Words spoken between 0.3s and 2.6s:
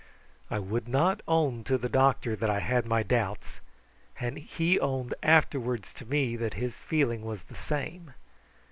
I would not own to the doctor that I